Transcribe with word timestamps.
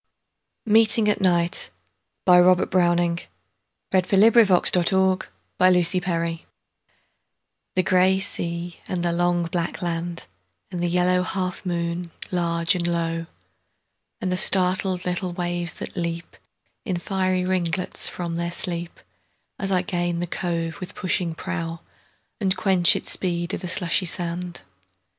Meeting 0.65 1.07
at 1.07 1.21
Night 1.21 1.69
BrowningR 2.25 3.27
THE 3.91 4.09
GRAY 7.85 8.19
sea 8.19 8.79
and 8.87 9.05
the 9.05 9.11
long 9.11 9.43
black 9.45 9.81
land; 9.83 10.25
And 10.71 10.81
the 10.81 10.89
yellow 10.89 11.21
half 11.21 11.63
moon 11.63 12.09
large 12.31 12.73
and 12.73 12.87
low:And 12.87 14.31
the 14.31 14.37
startled 14.37 15.05
little 15.05 15.33
waves 15.33 15.75
that 15.75 15.95
leapIn 15.95 16.97
fiery 16.97 17.45
ringlets 17.45 18.09
from 18.09 18.37
their 18.37 18.51
sleep, 18.51 18.99
As 19.59 19.71
I 19.71 19.83
gain 19.83 20.19
the 20.19 20.25
cove 20.25 20.79
with 20.79 20.95
pushing 20.95 21.35
prow, 21.35 21.81
And 22.39 22.57
quench 22.57 22.95
its 22.95 23.11
speed 23.11 23.53
i' 23.53 23.57
the 23.57 23.67
slushy 23.67 24.07
sand. 24.07 24.61